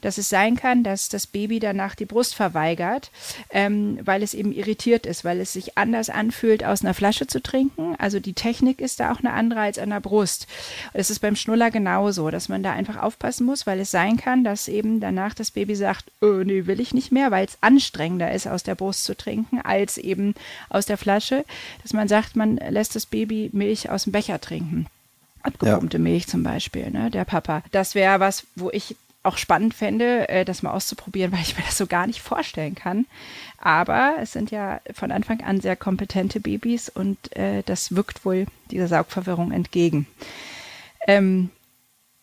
[0.02, 3.10] dass es sein kann, dass das Baby danach die Brust verweigert,
[3.50, 7.42] ähm, weil es eben irritiert ist, weil es sich anders anfühlt, aus einer Flasche zu
[7.42, 7.94] trinken.
[7.98, 10.46] Also die Technik ist da auch eine andere als an der Brust.
[10.92, 14.44] Es ist beim Schnuller genauso, dass man da einfach aufpassen muss, weil es sein kann,
[14.44, 17.58] dass eben danach das Baby sagt, oh, nee, will ich nicht mehr, weil es
[17.94, 20.34] anstrengender ist, aus der Brust zu trinken, als eben
[20.68, 21.44] aus der Flasche,
[21.82, 24.86] dass man sagt, man lässt das Baby Milch aus dem Becher trinken.
[25.42, 26.02] Abgepumpte ja.
[26.02, 27.62] Milch zum Beispiel, ne, der Papa.
[27.70, 31.64] Das wäre was, wo ich auch spannend fände, äh, das mal auszuprobieren, weil ich mir
[31.64, 33.06] das so gar nicht vorstellen kann.
[33.58, 38.46] Aber es sind ja von Anfang an sehr kompetente Babys und äh, das wirkt wohl
[38.70, 40.06] dieser Saugverwirrung entgegen.
[41.06, 41.50] Ähm,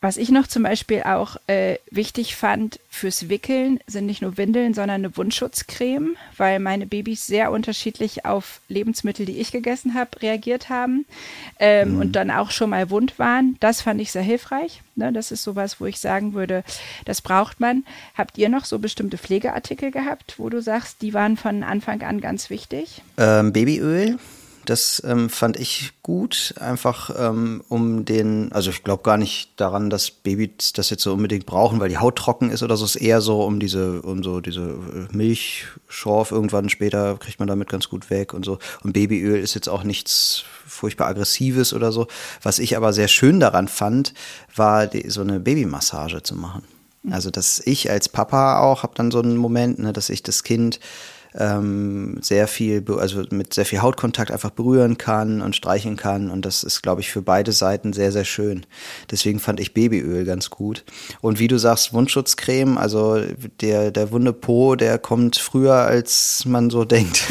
[0.01, 4.73] was ich noch zum Beispiel auch äh, wichtig fand fürs Wickeln, sind nicht nur Windeln,
[4.73, 10.69] sondern eine Wundschutzcreme, weil meine Babys sehr unterschiedlich auf Lebensmittel, die ich gegessen habe, reagiert
[10.69, 11.05] haben
[11.59, 11.99] ähm, mhm.
[11.99, 13.57] und dann auch schon mal wund waren.
[13.59, 14.81] Das fand ich sehr hilfreich.
[14.95, 15.13] Ne?
[15.13, 16.63] Das ist sowas, wo ich sagen würde,
[17.05, 17.85] das braucht man.
[18.17, 22.19] Habt ihr noch so bestimmte Pflegeartikel gehabt, wo du sagst, die waren von Anfang an
[22.21, 23.03] ganz wichtig?
[23.17, 24.17] Ähm, Babyöl
[24.65, 29.51] das ähm, fand ich gut, einfach um, ähm, um den, also ich glaube gar nicht
[29.57, 32.85] daran, dass Babys das jetzt so unbedingt brauchen, weil die Haut trocken ist oder so.
[32.85, 37.47] Es ist eher so um diese, um so diese äh, Milchschorf irgendwann später kriegt man
[37.47, 38.59] damit ganz gut weg und so.
[38.83, 42.07] Und Babyöl ist jetzt auch nichts furchtbar aggressives oder so.
[42.41, 44.13] Was ich aber sehr schön daran fand,
[44.55, 46.63] war die, so eine Babymassage zu machen.
[47.03, 47.13] Mhm.
[47.13, 50.43] Also dass ich als Papa auch habe dann so einen Moment, ne, dass ich das
[50.43, 50.79] Kind
[51.37, 56.29] ähm, sehr viel, also mit sehr viel Hautkontakt einfach berühren kann und streicheln kann.
[56.29, 58.65] Und das ist, glaube ich, für beide Seiten sehr, sehr schön.
[59.09, 60.83] Deswegen fand ich Babyöl ganz gut.
[61.21, 63.21] Und wie du sagst, Wundschutzcreme, also
[63.61, 67.23] der, der wunde Po, der kommt früher, als man so denkt.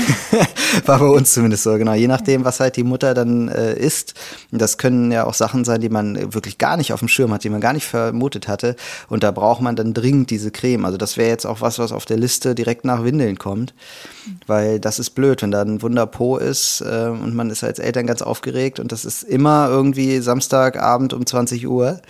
[0.87, 1.95] War bei uns zumindest so, genau.
[1.95, 4.15] Je nachdem, was halt die Mutter dann äh, isst.
[4.51, 7.45] Das können ja auch Sachen sein, die man wirklich gar nicht auf dem Schirm hat,
[7.45, 8.77] die man gar nicht vermutet hatte.
[9.09, 10.85] Und da braucht man dann dringend diese Creme.
[10.85, 13.75] Also das wäre jetzt auch was, was auf der Liste direkt nach Windeln kommt.
[14.47, 18.07] Weil das ist blöd, wenn da ein Wunderpo ist äh, und man ist als Eltern
[18.07, 22.01] ganz aufgeregt und das ist immer irgendwie Samstagabend um 20 Uhr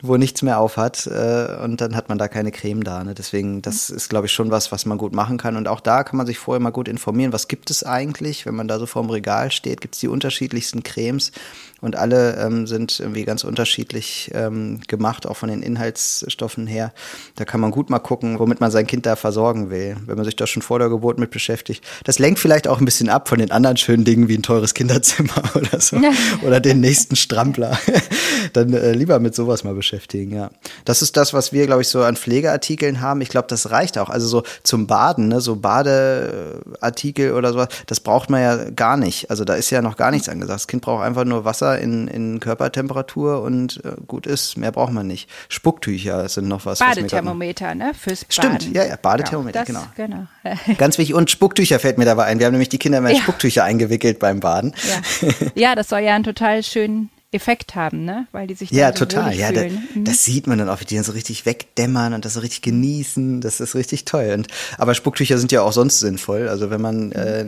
[0.00, 3.02] wo nichts mehr auf hat äh, und dann hat man da keine Creme da.
[3.02, 3.14] Ne?
[3.14, 5.56] Deswegen, das ist, glaube ich, schon was, was man gut machen kann.
[5.56, 8.54] Und auch da kann man sich vorher mal gut informieren, was gibt es eigentlich, wenn
[8.54, 11.32] man da so vorm Regal steht, gibt es die unterschiedlichsten Cremes
[11.80, 16.92] und alle ähm, sind irgendwie ganz unterschiedlich ähm, gemacht, auch von den Inhaltsstoffen her.
[17.36, 20.24] Da kann man gut mal gucken, womit man sein Kind da versorgen will, wenn man
[20.24, 21.84] sich da schon vor der Geburt mit beschäftigt.
[22.04, 24.74] Das lenkt vielleicht auch ein bisschen ab von den anderen schönen Dingen wie ein teures
[24.74, 26.00] Kinderzimmer oder so
[26.42, 27.78] oder den nächsten Strampler.
[28.52, 30.50] Dann äh, lieber mit sowas mal beschäftigen, ja.
[30.84, 33.20] Das ist das, was wir, glaube ich, so an Pflegeartikeln haben.
[33.20, 34.08] Ich glaube, das reicht auch.
[34.08, 39.30] Also so zum Baden, ne, so Badeartikel oder sowas, das braucht man ja gar nicht.
[39.30, 40.60] Also da ist ja noch gar nichts angesagt.
[40.60, 44.56] Das Kind braucht einfach nur Wasser Wasser in, in Körpertemperatur und äh, gut ist.
[44.56, 45.28] Mehr braucht man nicht.
[45.48, 46.78] Spucktücher sind noch was.
[46.78, 47.92] Badethermometer, ne?
[47.94, 48.60] Fürs Baden.
[48.60, 49.80] Stimmt, ja, ja, Badethermometer, genau.
[49.80, 50.26] Das, genau.
[50.42, 50.56] genau.
[50.78, 51.14] Ganz wichtig.
[51.14, 52.38] Und Spucktücher fällt mir dabei ein.
[52.38, 53.22] Wir haben nämlich die Kinder immer in ja.
[53.22, 54.74] Spucktücher eingewickelt beim Baden.
[55.22, 55.28] Ja.
[55.54, 58.26] ja, das soll ja einen total schönen Effekt haben, ne?
[58.32, 59.34] Weil die sich ja so total.
[59.34, 60.04] Ja, da, mhm.
[60.04, 62.62] das sieht man dann auch, wie die dann so richtig wegdämmern und das so richtig
[62.62, 63.42] genießen.
[63.42, 64.32] Das ist richtig toll.
[64.34, 66.48] Und, aber Spucktücher sind ja auch sonst sinnvoll.
[66.48, 67.44] Also wenn man äh,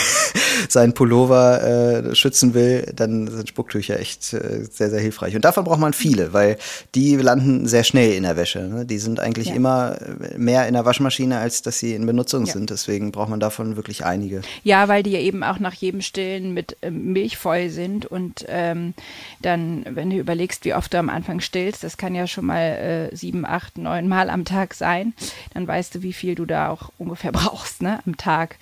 [0.68, 5.34] seinen Pullover äh, schützen will, dann sind Spucktücher echt äh, sehr sehr hilfreich.
[5.36, 6.58] Und davon braucht man viele, weil
[6.94, 8.60] die landen sehr schnell in der Wäsche.
[8.60, 8.86] Ne?
[8.86, 9.54] Die sind eigentlich ja.
[9.54, 9.96] immer
[10.36, 12.52] mehr in der Waschmaschine, als dass sie in Benutzung ja.
[12.52, 12.70] sind.
[12.70, 14.42] Deswegen braucht man davon wirklich einige.
[14.62, 18.44] Ja, weil die ja eben auch nach jedem Stillen mit ähm, Milch voll sind und
[18.48, 18.94] ähm,
[19.40, 23.10] dann, wenn du überlegst, wie oft du am Anfang stillst, das kann ja schon mal
[23.12, 25.14] äh, sieben, acht, neun Mal am Tag sein,
[25.52, 28.56] dann weißt du, wie viel du da auch ungefähr brauchst, ne, am Tag.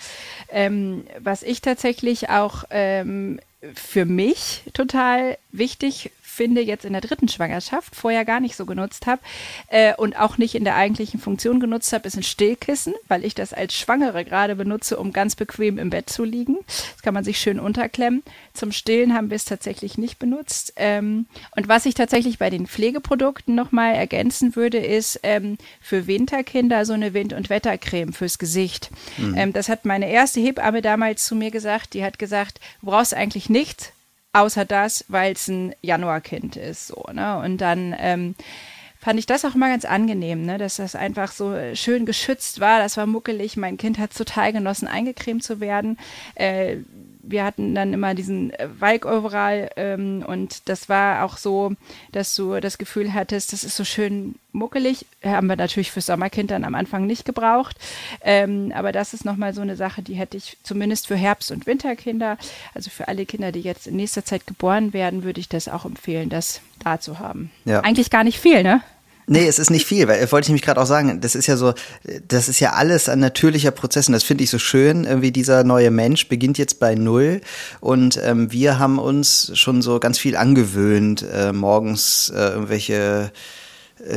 [0.50, 1.91] Ähm, was ich tatsächlich
[2.30, 3.40] auch ähm,
[3.74, 9.06] für mich total wichtig finde, jetzt in der dritten Schwangerschaft, vorher gar nicht so genutzt
[9.06, 9.20] habe
[9.68, 13.34] äh, und auch nicht in der eigentlichen Funktion genutzt habe, ist ein Stillkissen, weil ich
[13.34, 16.56] das als Schwangere gerade benutze, um ganz bequem im Bett zu liegen.
[16.66, 18.22] Das kann man sich schön unterklemmen.
[18.54, 20.72] Zum Stillen haben wir es tatsächlich nicht benutzt.
[20.76, 26.86] Ähm, und was ich tatsächlich bei den Pflegeprodukten nochmal ergänzen würde, ist ähm, für Winterkinder
[26.86, 28.90] so eine Wind- und Wettercreme fürs Gesicht.
[29.18, 29.36] Mhm.
[29.36, 31.94] Ähm, das hat meine erste Hebamme damals zu mir gesagt.
[31.94, 33.92] Die hat gesagt, du brauchst eigentlich nichts
[34.32, 37.38] außer das, weil es ein Januarkind ist, so, ne?
[37.38, 38.34] Und dann ähm,
[39.02, 40.58] fand ich das auch immer ganz angenehm, ne?
[40.58, 42.78] dass das einfach so schön geschützt war.
[42.78, 43.56] Das war muckelig.
[43.56, 45.98] Mein Kind hat total genossen, eingecremt zu werden.
[46.36, 46.76] Äh,
[47.22, 51.72] wir hatten dann immer diesen äh, Walk-Overall ähm, und das war auch so,
[52.10, 55.06] dass du das Gefühl hattest, das ist so schön muckelig.
[55.24, 57.76] Haben wir natürlich fürs Sommerkind dann am Anfang nicht gebraucht.
[58.22, 61.66] Ähm, aber das ist nochmal so eine Sache, die hätte ich zumindest für Herbst- und
[61.66, 62.36] Winterkinder,
[62.74, 65.84] also für alle Kinder, die jetzt in nächster Zeit geboren werden, würde ich das auch
[65.84, 67.50] empfehlen, das da zu haben.
[67.64, 67.80] Ja.
[67.80, 68.82] Eigentlich gar nicht viel, ne?
[69.26, 71.56] Nee, es ist nicht viel, weil wollte ich nämlich gerade auch sagen, das ist ja
[71.56, 71.74] so,
[72.26, 75.62] das ist ja alles ein natürlicher Prozess und das finde ich so schön, irgendwie dieser
[75.62, 77.40] neue Mensch beginnt jetzt bei Null
[77.80, 83.38] und ähm, wir haben uns schon so ganz viel angewöhnt, äh, morgens äh, irgendwelche äh,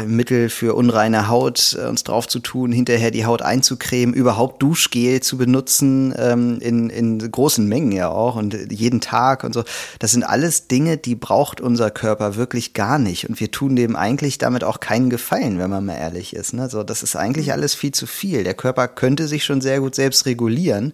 [0.08, 5.20] Mittel für unreine Haut äh, uns drauf zu tun, hinterher die Haut einzucremen, überhaupt Duschgel
[5.20, 9.64] zu benutzen, ähm, in, in großen Mengen ja auch und jeden Tag und so.
[10.00, 13.30] Das sind alles Dinge, die braucht unser Körper wirklich gar nicht.
[13.30, 16.54] Und wir tun dem eigentlich damit auch keinen Gefallen, wenn man mal ehrlich ist.
[16.54, 16.68] Ne?
[16.68, 18.44] So, das ist eigentlich alles viel zu viel.
[18.44, 20.94] Der Körper könnte sich schon sehr gut selbst regulieren,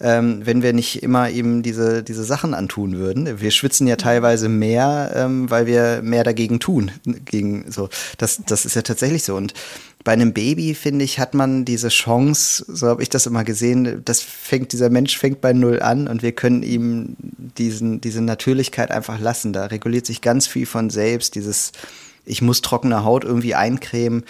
[0.00, 3.40] ähm, wenn wir nicht immer eben diese, diese Sachen antun würden.
[3.40, 6.90] Wir schwitzen ja teilweise mehr, ähm, weil wir mehr dagegen tun.
[7.04, 7.88] Gegen so.
[8.18, 9.36] Das das, das ist ja tatsächlich so.
[9.36, 9.52] Und
[10.02, 14.02] bei einem Baby, finde ich, hat man diese Chance, so habe ich das immer gesehen,
[14.04, 18.90] das fängt, dieser Mensch fängt bei Null an und wir können ihm diesen, diese Natürlichkeit
[18.90, 19.52] einfach lassen.
[19.52, 21.72] Da reguliert sich ganz viel von selbst, dieses,
[22.24, 24.24] ich muss trockene Haut irgendwie eincremen,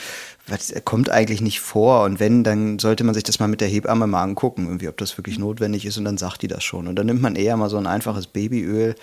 [0.49, 2.03] was kommt eigentlich nicht vor.
[2.03, 4.97] Und wenn, dann sollte man sich das mal mit der Hebamme mal angucken, irgendwie, ob
[4.97, 6.89] das wirklich notwendig ist und dann sagt die das schon.
[6.89, 8.97] Und dann nimmt man eher mal so ein einfaches Babyöl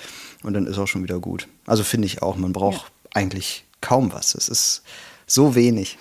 [0.43, 1.47] und dann ist auch schon wieder gut.
[1.65, 3.21] Also finde ich auch, man braucht ja.
[3.21, 4.35] eigentlich kaum was.
[4.35, 4.83] Es ist
[5.25, 5.97] so wenig.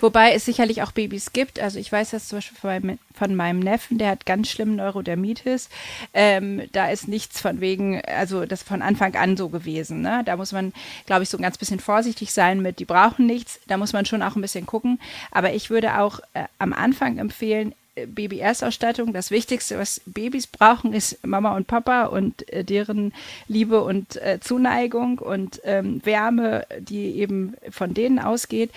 [0.00, 1.60] Wobei es sicherlich auch Babys gibt.
[1.60, 4.76] Also ich weiß das zum Beispiel von meinem, von meinem Neffen, der hat ganz schlimm
[4.76, 5.68] Neurodermitis.
[6.12, 10.00] Ähm, da ist nichts von wegen, also das von Anfang an so gewesen.
[10.00, 10.22] Ne?
[10.24, 10.72] Da muss man,
[11.06, 13.60] glaube ich, so ein ganz bisschen vorsichtig sein mit, die brauchen nichts.
[13.66, 15.00] Da muss man schon auch ein bisschen gucken.
[15.30, 19.12] Aber ich würde auch äh, am Anfang empfehlen, Baby-Erstausstattung.
[19.12, 23.12] Das Wichtigste, was Babys brauchen, ist Mama und Papa und äh, deren
[23.48, 28.70] Liebe und äh, Zuneigung und ähm, Wärme, die eben von denen ausgeht.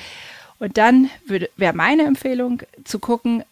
[0.59, 3.43] Und dann wäre meine Empfehlung zu gucken,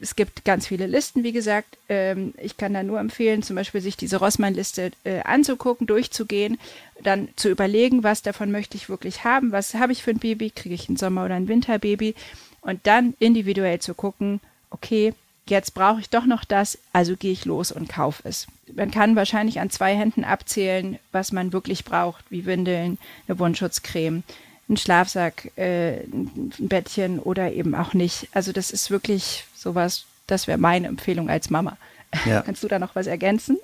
[0.00, 1.78] es gibt ganz viele Listen, wie gesagt.
[1.88, 6.58] Ähm, ich kann da nur empfehlen, zum Beispiel sich diese Rossmann-Liste äh, anzugucken, durchzugehen,
[7.02, 10.50] dann zu überlegen, was davon möchte ich wirklich haben, was habe ich für ein Baby,
[10.50, 12.14] kriege ich ein Sommer- oder ein Winterbaby
[12.60, 14.40] und dann individuell zu gucken,
[14.72, 15.14] okay,
[15.46, 18.46] jetzt brauche ich doch noch das, also gehe ich los und kaufe es.
[18.74, 24.22] Man kann wahrscheinlich an zwei Händen abzählen, was man wirklich braucht, wie Windeln, eine Wundschutzcreme,
[24.68, 28.28] ein Schlafsack, äh, ein Bettchen oder eben auch nicht.
[28.32, 31.76] Also das ist wirklich sowas, das wäre meine Empfehlung als Mama.
[32.24, 32.42] Ja.
[32.46, 33.58] Kannst du da noch was ergänzen?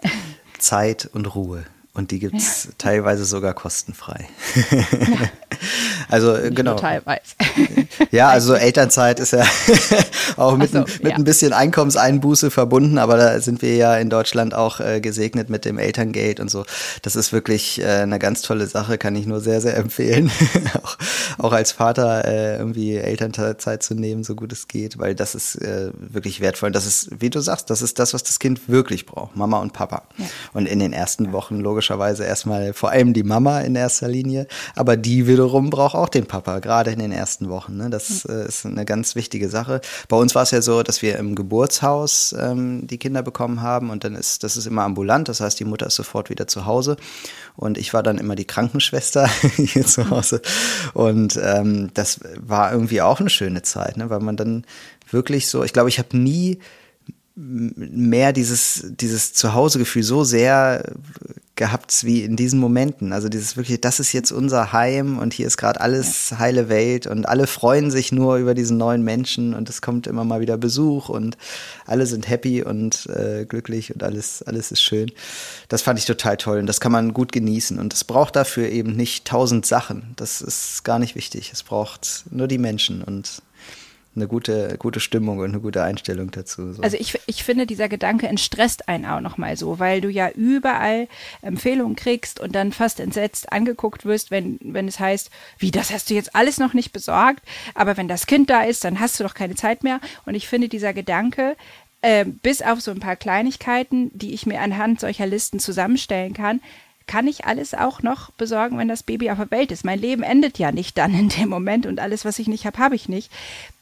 [0.59, 1.65] Zeit und Ruhe.
[1.95, 2.71] Und die gibt es ja.
[2.79, 4.29] teilweise sogar kostenfrei.
[4.71, 4.85] Ja.
[6.11, 6.77] Also Nicht genau.
[6.77, 7.23] teilweise.
[8.11, 9.45] Ja, also Elternzeit ist ja
[10.37, 11.17] auch mit, so, mit ja.
[11.17, 15.65] ein bisschen Einkommenseinbuße verbunden, aber da sind wir ja in Deutschland auch äh, gesegnet mit
[15.65, 16.65] dem Elterngeld und so.
[17.03, 20.31] Das ist wirklich äh, eine ganz tolle Sache, kann ich nur sehr, sehr empfehlen.
[20.83, 20.97] auch,
[21.39, 25.57] auch als Vater äh, irgendwie Elternzeit zu nehmen, so gut es geht, weil das ist
[25.57, 26.71] äh, wirklich wertvoll.
[26.71, 29.73] Das ist, wie du sagst, das ist das, was das Kind wirklich braucht, Mama und
[29.73, 30.03] Papa.
[30.17, 30.27] Ja.
[30.55, 34.97] Und in den ersten Wochen logischerweise erstmal vor allem die Mama in erster Linie, aber
[34.97, 37.77] die wiederum rum braucht auch den Papa, gerade in den ersten Wochen.
[37.77, 37.91] Ne?
[37.91, 39.81] Das äh, ist eine ganz wichtige Sache.
[40.09, 43.91] Bei uns war es ja so, dass wir im Geburtshaus ähm, die Kinder bekommen haben
[43.91, 46.67] und dann ist, das ist immer ambulant, das heißt, die Mutter ist sofort wieder zu
[46.67, 46.97] Hause
[47.57, 50.11] und ich war dann immer die Krankenschwester hier zu mhm.
[50.11, 50.43] Hause
[50.95, 54.11] und ähm, das war irgendwie auch eine schöne Zeit, ne?
[54.11, 54.65] weil man dann
[55.11, 56.59] wirklich so, ich glaube, ich habe nie
[57.39, 60.83] mehr dieses, dieses Zuhausegefühl so sehr
[61.59, 63.13] gehabt wie in diesen Momenten.
[63.13, 67.07] Also dieses wirklich, das ist jetzt unser Heim und hier ist gerade alles heile Welt
[67.07, 70.57] und alle freuen sich nur über diesen neuen Menschen und es kommt immer mal wieder
[70.57, 71.37] Besuch und
[71.85, 75.11] alle sind happy und äh, glücklich und alles, alles ist schön.
[75.69, 78.71] Das fand ich total toll und das kann man gut genießen und es braucht dafür
[78.71, 80.15] eben nicht tausend Sachen.
[80.17, 81.51] Das ist gar nicht wichtig.
[81.53, 83.43] Es braucht nur die Menschen und
[84.19, 86.73] eine gute, gute Stimmung und eine gute Einstellung dazu.
[86.73, 86.83] So.
[86.83, 91.09] Also ich, ich finde, dieser Gedanke entstresst einen auch nochmal so, weil du ja überall
[91.43, 96.11] Empfehlungen kriegst und dann fast entsetzt angeguckt wirst, wenn, wenn es heißt, wie, das hast
[96.11, 97.43] du jetzt alles noch nicht besorgt,
[97.75, 100.01] aber wenn das Kind da ist, dann hast du doch keine Zeit mehr.
[100.27, 101.57] Und ich finde, dieser Gedanke,
[102.03, 106.61] äh, bis auf so ein paar Kleinigkeiten, die ich mir anhand solcher Listen zusammenstellen kann,
[107.09, 109.85] kann ich alles auch noch besorgen, wenn das Baby auf der Welt ist.
[109.85, 112.79] Mein Leben endet ja nicht dann in dem Moment und alles, was ich nicht habe,
[112.79, 113.33] habe ich nicht.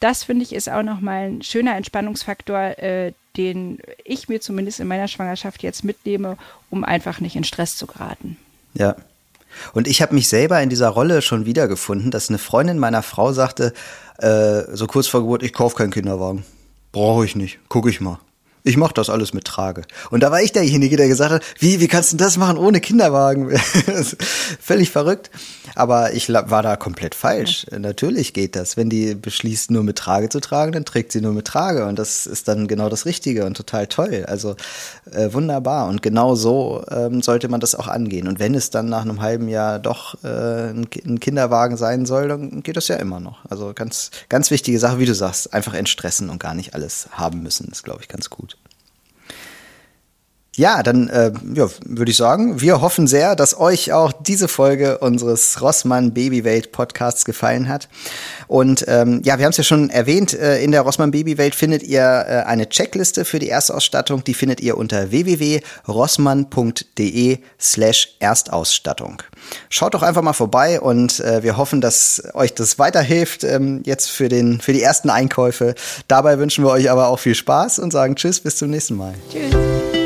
[0.00, 4.88] Das finde ich ist auch nochmal ein schöner Entspannungsfaktor, äh, den ich mir zumindest in
[4.88, 6.38] meiner Schwangerschaft jetzt mitnehme,
[6.70, 8.38] um einfach nicht in Stress zu geraten.
[8.72, 8.96] Ja.
[9.72, 13.32] Und ich habe mich selber in dieser Rolle schon wiedergefunden, dass eine Freundin meiner Frau
[13.32, 13.74] sagte,
[14.18, 16.44] äh, so kurz vor Geburt, ich kaufe keinen Kinderwagen.
[16.92, 17.58] Brauche ich nicht.
[17.68, 18.18] Gucke ich mal
[18.66, 19.82] ich mache das alles mit Trage.
[20.10, 22.80] Und da war ich derjenige, der gesagt hat, wie, wie kannst du das machen ohne
[22.80, 23.56] Kinderwagen?
[24.60, 25.30] Völlig verrückt.
[25.74, 27.66] Aber ich war da komplett falsch.
[27.70, 27.78] Ja.
[27.78, 28.76] Natürlich geht das.
[28.76, 31.86] Wenn die beschließt, nur mit Trage zu tragen, dann trägt sie nur mit Trage.
[31.86, 34.24] Und das ist dann genau das Richtige und total toll.
[34.28, 34.56] Also
[35.10, 35.88] äh, wunderbar.
[35.88, 38.28] Und genau so ähm, sollte man das auch angehen.
[38.28, 42.28] Und wenn es dann nach einem halben Jahr doch äh, ein, ein Kinderwagen sein soll,
[42.28, 43.44] dann geht das ja immer noch.
[43.48, 47.42] Also ganz, ganz wichtige Sache, wie du sagst, einfach entstressen und gar nicht alles haben
[47.42, 48.56] müssen, ist, glaube ich, ganz gut.
[50.56, 54.96] Ja, dann äh, ja, würde ich sagen, wir hoffen sehr, dass euch auch diese Folge
[54.98, 57.90] unseres Rossmann Babywelt Podcasts gefallen hat.
[58.48, 61.82] Und ähm, ja, wir haben es ja schon erwähnt, äh, in der Rossmann Babywelt findet
[61.82, 64.24] ihr äh, eine Checkliste für die Erstausstattung.
[64.24, 69.22] Die findet ihr unter www.rossmann.de slash Erstausstattung.
[69.68, 74.10] Schaut doch einfach mal vorbei und äh, wir hoffen, dass euch das weiterhilft ähm, jetzt
[74.10, 75.74] für, den, für die ersten Einkäufe.
[76.08, 79.12] Dabei wünschen wir euch aber auch viel Spaß und sagen Tschüss, bis zum nächsten Mal.
[79.30, 80.05] Tschüss.